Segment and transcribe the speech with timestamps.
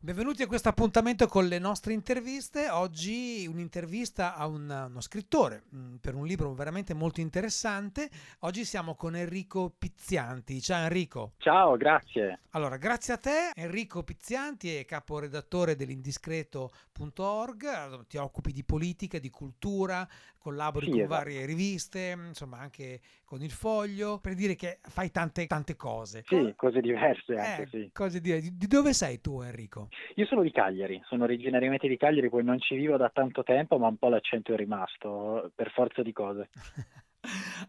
[0.00, 2.68] Benvenuti a questo appuntamento con le nostre interviste.
[2.70, 8.08] Oggi un'intervista a un, uno scrittore mm, per un libro veramente molto interessante.
[8.40, 10.60] Oggi siamo con Enrico Pizzianti.
[10.60, 11.32] Ciao Enrico.
[11.38, 12.42] Ciao, grazie.
[12.50, 13.50] Allora, grazie a te.
[13.54, 18.06] Enrico Pizzianti è caporedattore dell'indiscreto.org.
[18.06, 20.08] Ti occupi di politica, di cultura,
[20.38, 21.14] collabori Sì, con esatto.
[21.16, 26.22] varie riviste, insomma anche con il Foglio, per dire che fai tante, tante cose.
[26.26, 27.90] Sì, cose diverse anche, Eh, sì.
[27.92, 28.40] cose dire.
[28.40, 29.87] Di, di dove sei tu Enrico?
[30.16, 33.78] Io sono di Cagliari, sono originariamente di Cagliari, poi non ci vivo da tanto tempo,
[33.78, 36.48] ma un po' l'accento è rimasto, per forza di cose.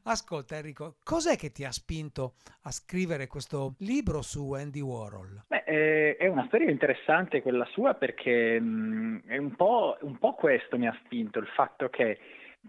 [0.04, 5.44] Ascolta Enrico, cos'è che ti ha spinto a scrivere questo libro su Andy Warhol?
[5.48, 10.34] Beh, eh, è una storia interessante quella sua perché mh, è un po', un po'
[10.34, 12.20] questo mi ha spinto, il fatto che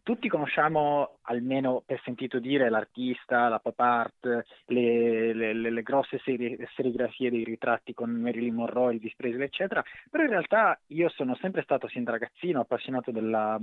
[0.03, 6.69] tutti conosciamo, almeno per sentito dire, l'artista, la pop art, le, le- le- grosse serie-
[6.75, 11.63] serigrafie dei ritratti con Marilyn Monroe, Elvis Presley, eccetera, però in realtà io sono sempre
[11.63, 13.59] stato sin da ragazzino appassionato della,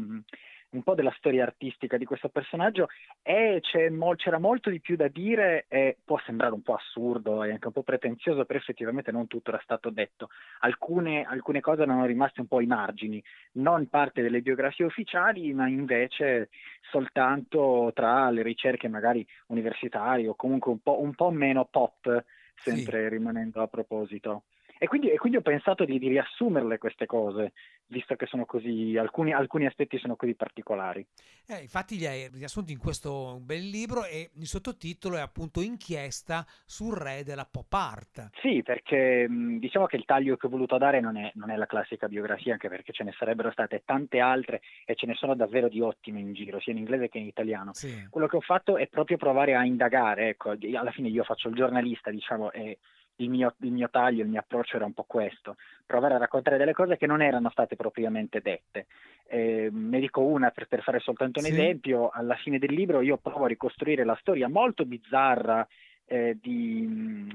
[0.69, 2.87] un po' della storia artistica di questo personaggio
[3.21, 7.51] e mo- c'era molto di più da dire e può sembrare un po' assurdo e
[7.51, 10.29] anche un po' pretenzioso, però effettivamente non tutto era stato detto.
[10.59, 15.67] Alcune, alcune cose erano rimaste un po' ai margini, non parte delle biografie ufficiali, ma
[15.67, 16.49] invece
[16.91, 22.23] soltanto tra le ricerche magari universitarie o comunque un po', un po' meno pop,
[22.63, 24.43] sempre rimanendo a proposito.
[24.79, 27.53] E quindi, e quindi ho pensato di, di riassumerle queste cose,
[27.87, 31.05] visto che sono così, alcuni, alcuni aspetti sono così particolari.
[31.47, 36.45] Eh, infatti li hai riassunti in questo bel libro e il sottotitolo è appunto Inchiesta
[36.65, 38.29] sul re della pop art.
[38.41, 41.65] Sì, perché diciamo che il taglio che ho voluto dare non è, non è la
[41.65, 45.69] classica biografia, anche perché ce ne sarebbero state tante altre e ce ne sono davvero
[45.69, 47.73] di ottime in giro, sia in inglese che in italiano.
[47.73, 48.07] Sì.
[48.09, 51.55] Quello che ho fatto è proprio provare a indagare, ecco, alla fine io faccio il
[51.55, 52.77] giornalista, diciamo, e
[53.17, 56.57] il mio, il mio taglio, il mio approccio era un po' questo, provare a raccontare
[56.57, 58.87] delle cose che non erano state propriamente dette.
[59.27, 61.51] Eh, ne dico una per, per fare soltanto un Sì.
[61.51, 65.67] esempio, alla fine del libro io provo a ricostruire la storia molto bizzarra
[66.05, 67.29] eh, di,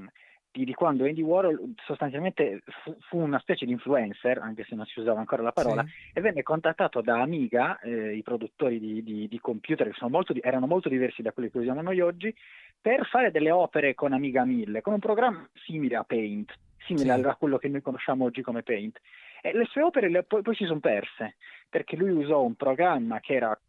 [0.53, 4.85] di, di quando Andy Warhol sostanzialmente fu, fu una specie di influencer, anche se non
[4.85, 6.11] si usava ancora la parola, Sì.
[6.13, 10.33] e venne contattato da Amiga, eh, i produttori di, di- di computer che sono molto
[10.39, 12.33] erano molto diversi da quelli che usiamo noi oggi,
[12.79, 16.53] per fare delle opere con Amiga 1000, con un programma simile a Paint,
[16.85, 17.21] simile Sì.
[17.23, 18.99] a quello che noi conosciamo oggi come Paint.
[19.41, 21.35] E le sue opere le- poi, poi si sono perse,
[21.67, 23.59] perché lui usò un programma che era,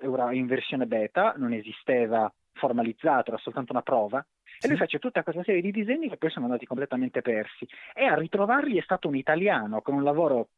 [0.00, 4.18] era in versione beta, non esisteva formalizzato, era soltanto una prova,
[4.60, 4.82] e lui Sì.
[4.82, 7.66] fece tutta questa serie di disegni che poi sono andati completamente persi.
[7.94, 10.48] E a ritrovarli è stato un italiano con un lavoro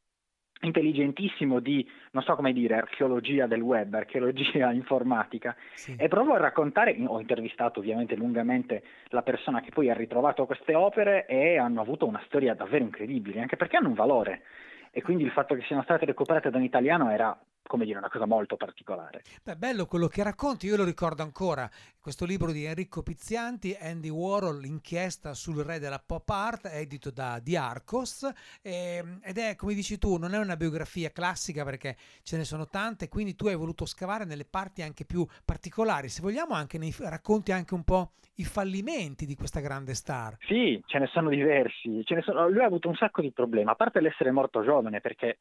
[0.60, 5.54] intelligentissimo di, non so come dire, archeologia del web, archeologia informatica.
[5.74, 5.94] Sì.
[5.98, 10.74] E provo a raccontare, ho intervistato ovviamente lungamente la persona che poi ha ritrovato queste
[10.74, 14.42] opere e hanno avuto una storia davvero incredibile, anche perché hanno un valore.
[14.90, 17.36] E quindi il fatto che siano state recuperate da un italiano era,
[17.66, 19.22] come dire, una cosa molto particolare.
[19.42, 21.68] Beh, bello quello che racconti, io lo ricordo ancora,
[22.00, 27.40] questo libro di Enrico Pizzianti, Andy Warhol, l'inchiesta sul re della pop art, edito da
[27.42, 28.30] Di Arcos
[28.62, 32.66] ehm, ed è, come dici tu, non è una biografia classica perché ce ne sono
[32.68, 36.94] tante, quindi tu hai voluto scavare nelle parti anche più particolari, se vogliamo anche nei,
[36.98, 40.36] racconti anche un po' i fallimenti di questa grande star.
[40.40, 42.02] Sì, ce ne sono diversi.
[42.04, 45.00] Ce ne sono- Lui ha avuto un sacco di problemi, a parte l'essere morto giovane,
[45.00, 45.38] perché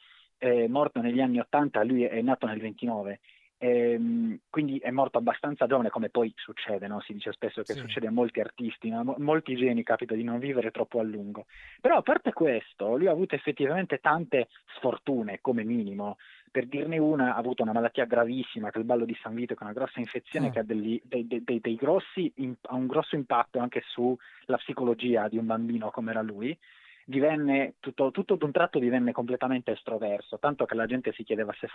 [0.50, 3.20] è morto negli anni 80, lui è nato nel 29,
[3.58, 7.00] ehm, quindi è morto abbastanza giovane, come poi succede, no?
[7.00, 7.80] Si dice spesso che Sì.
[7.80, 9.04] succede a molti artisti, no?
[9.04, 11.46] Mo- molti geni capita di non vivere troppo a lungo.
[11.80, 16.18] Però a parte questo, lui ha avuto effettivamente tante sfortune, come minimo.
[16.52, 19.54] Per dirne una, ha avuto una malattia gravissima, che è il ballo di San Vito,
[19.56, 20.52] che è una grossa infezione Ah.
[20.52, 25.30] che ha, degli- dei, dei- dei- grossi, im- ha un grosso impatto anche sulla psicologia
[25.30, 26.56] di un bambino come era lui.
[27.06, 31.68] Divenne, tutto, tutto d'un tratto divenne completamente estroverso, tanto che la gente si chiedeva se,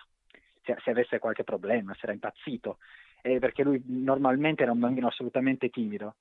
[0.62, 2.78] se- se avesse qualche problema, se era impazzito,
[3.22, 6.16] eh, perché lui normalmente era un bambino assolutamente timido.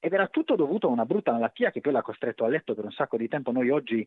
[0.00, 2.84] Ed era tutto dovuto a una brutta malattia che poi l'ha costretto a letto per
[2.84, 3.52] un sacco di tempo.
[3.52, 4.06] Noi oggi,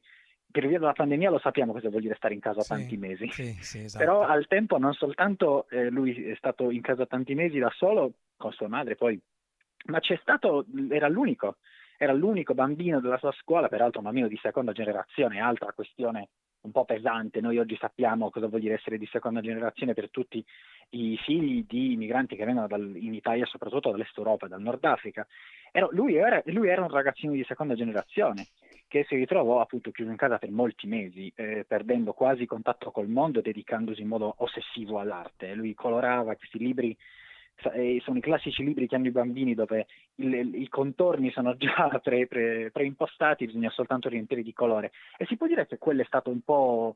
[0.51, 3.29] per via della pandemia, lo sappiamo cosa vuol dire stare in casa Sì, tanti mesi.
[3.31, 4.03] Sì, sì, esatto.
[4.03, 8.13] Però al tempo non soltanto eh, lui è stato in casa tanti mesi da solo
[8.35, 9.19] con sua madre, poi,
[9.85, 11.57] ma c'è stato, era l'unico,
[12.01, 16.29] era l'unico bambino della sua scuola, peraltro un bambino di seconda generazione, altra questione
[16.61, 17.41] un po' pesante.
[17.41, 20.43] Noi oggi sappiamo cosa vuol dire essere di seconda generazione per tutti
[20.91, 25.27] i figli di migranti che vengono dal- in Italia, soprattutto dall'Est Europa, dal Nord Africa.
[25.73, 28.47] Era- lui, era, lui era un ragazzino di seconda generazione
[28.87, 33.09] che si ritrovò appunto chiuso in casa per molti mesi, eh, perdendo quasi contatto col
[33.09, 35.53] mondo e dedicandosi in modo ossessivo all'arte.
[35.53, 36.95] Lui colorava questi libri
[37.61, 42.71] sono i classici libri che hanno i bambini dove i contorni sono già pre, pre,
[42.71, 44.91] preimpostati, bisogna soltanto riempire di colore.
[45.17, 46.95] E si può dire che quello è stato un po'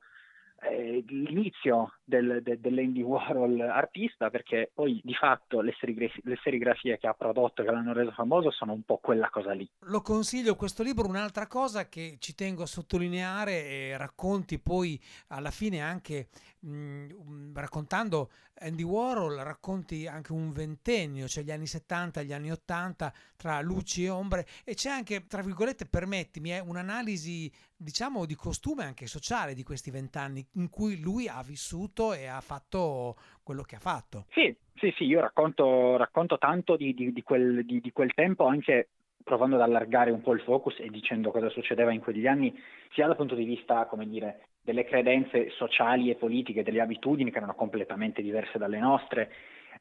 [0.69, 6.97] eh, l'inizio del, de, dell'Andy Warhol artista perché poi di fatto le, serigrafie, le serigrafie
[6.97, 9.69] che ha prodotto che l'hanno reso famoso sono un po' quella cosa lì.
[9.87, 15.51] Lo consiglio questo libro, un'altra cosa che ci tengo a sottolineare e racconti poi alla
[15.51, 16.27] fine anche
[16.63, 18.29] mh, raccontando
[18.59, 23.61] Andy Warhol racconti anche un ventennio, cioè gli anni 70 e gli anni 80 tra
[23.61, 29.53] luci e ombre e c'è anche, tra virgolette, permettimi, un'analisi diciamo di costume anche sociale
[29.53, 34.25] di questi vent'anni in cui lui ha vissuto e ha fatto quello che ha fatto.
[34.31, 38.89] Sì, sì, sì, io racconto, racconto tanto di, di, di, quel, di quel tempo anche
[39.23, 42.53] provando ad allargare un po' il focus e dicendo cosa succedeva in quegli anni,
[42.91, 47.37] sia dal punto di vista, come dire, delle credenze sociali e politiche, delle abitudini che
[47.37, 49.31] erano completamente diverse dalle nostre,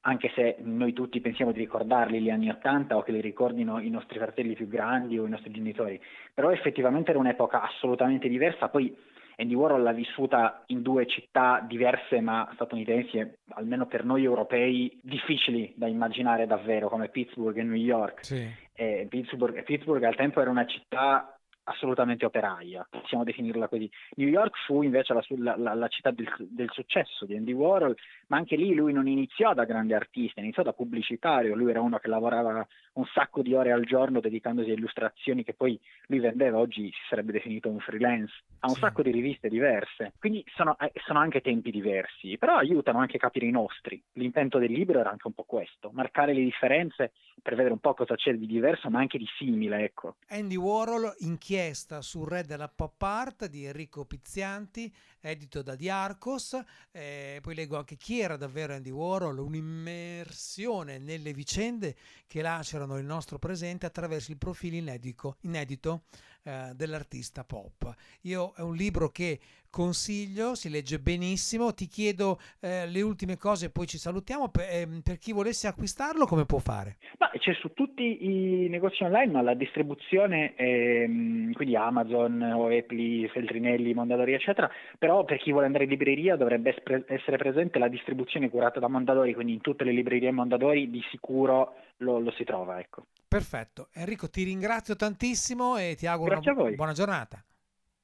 [0.02, 3.90] anche se noi tutti pensiamo di ricordarli gli anni Ottanta o che li ricordino i
[3.90, 6.00] nostri fratelli più grandi o i nostri genitori,
[6.34, 8.96] però effettivamente era un'epoca assolutamente diversa, poi
[9.42, 13.18] Andy Warhol l'ha vissuta in due città diverse ma statunitensi,
[13.54, 18.24] almeno per noi europei, difficili da immaginare davvero, come Pittsburgh e New York.
[18.24, 18.48] Sì.
[18.72, 23.90] E Pittsburgh, Pittsburgh al tempo era una città assolutamente operaia, possiamo definirla così.
[24.16, 27.96] New York fu invece la, la, la città del, del, successo di Andy Warhol,
[28.28, 31.98] ma anche lì lui non iniziò da grande artista, iniziò da pubblicitario, lui era uno
[31.98, 36.58] che lavorava un sacco di ore al giorno dedicandosi a illustrazioni che poi lui vendeva,
[36.58, 38.80] oggi si sarebbe definito un freelance, ha un sì.
[38.80, 43.20] sacco di riviste diverse, quindi sono, eh, sono, anche tempi diversi, però aiutano anche a
[43.20, 44.02] capire i nostri.
[44.14, 47.94] L'intento del libro era anche un po' questo, marcare le differenze per vedere un po'
[47.94, 49.82] cosa c'è di diverso ma anche di simile.
[49.82, 50.16] Ecco.
[50.28, 51.14] Andy Warhol,
[51.52, 56.58] inchiesta sul re della pop art di Enrico Pizzianti, edito da Diarcos,
[56.90, 61.94] eh, poi leggo anche chi era davvero Andy Warhol, un'immersione nelle vicende
[62.26, 66.04] che lacerano il nostro presente attraverso il profilo inedito, inedito
[66.44, 67.94] eh, dell'artista pop.
[68.22, 69.38] Io è un libro che
[69.72, 71.72] consiglio, si legge benissimo.
[71.72, 74.50] Ti chiedo eh, le ultime cose, poi ci salutiamo.
[74.50, 76.98] Per, eh, per, chi volesse acquistarlo, come può fare?
[77.18, 83.94] Ma c'è su tutti i negozi online, ma la distribuzione, è, quindi Amazon, Oepli, Feltrinelli,
[83.94, 84.70] Mondadori, eccetera.
[84.98, 86.76] Però per chi vuole andare in libreria dovrebbe
[87.06, 91.74] essere presente la distribuzione curata da Mondadori, quindi in tutte le librerie Mondadori di sicuro
[91.98, 92.78] lo, lo si trova.
[92.78, 93.06] Ecco.
[93.26, 93.88] Perfetto.
[93.94, 97.42] Enrico, ti ringrazio tantissimo e ti auguro una buona giornata.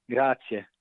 [0.06, 0.70] Grazie.